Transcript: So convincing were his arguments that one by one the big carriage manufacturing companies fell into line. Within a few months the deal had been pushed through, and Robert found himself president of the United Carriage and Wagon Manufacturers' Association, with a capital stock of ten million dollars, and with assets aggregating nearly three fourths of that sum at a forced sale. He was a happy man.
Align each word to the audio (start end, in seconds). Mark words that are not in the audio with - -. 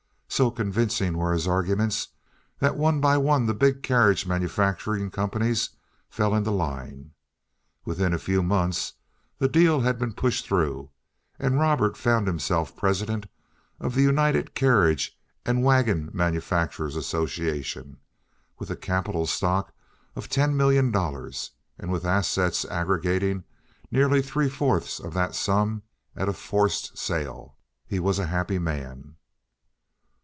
So 0.41 0.49
convincing 0.49 1.17
were 1.17 1.33
his 1.33 1.45
arguments 1.45 2.07
that 2.59 2.77
one 2.77 3.01
by 3.01 3.17
one 3.17 3.45
the 3.45 3.53
big 3.53 3.83
carriage 3.83 4.25
manufacturing 4.25 5.11
companies 5.11 5.71
fell 6.09 6.33
into 6.33 6.49
line. 6.51 7.11
Within 7.83 8.13
a 8.13 8.17
few 8.17 8.41
months 8.41 8.93
the 9.37 9.49
deal 9.49 9.81
had 9.81 9.99
been 9.99 10.13
pushed 10.13 10.45
through, 10.47 10.89
and 11.37 11.59
Robert 11.59 11.97
found 11.97 12.25
himself 12.25 12.75
president 12.77 13.25
of 13.79 13.93
the 13.93 14.01
United 14.01 14.55
Carriage 14.55 15.19
and 15.45 15.65
Wagon 15.65 16.09
Manufacturers' 16.13 16.95
Association, 16.95 17.97
with 18.57 18.71
a 18.71 18.77
capital 18.77 19.27
stock 19.27 19.73
of 20.15 20.29
ten 20.29 20.55
million 20.55 20.91
dollars, 20.91 21.51
and 21.77 21.91
with 21.91 22.05
assets 22.05 22.63
aggregating 22.65 23.43
nearly 23.91 24.21
three 24.21 24.49
fourths 24.49 24.97
of 24.97 25.13
that 25.13 25.35
sum 25.35 25.83
at 26.15 26.29
a 26.29 26.33
forced 26.33 26.97
sale. 26.97 27.57
He 27.85 27.99
was 27.99 28.17
a 28.17 28.27
happy 28.27 28.57
man. 28.57 29.17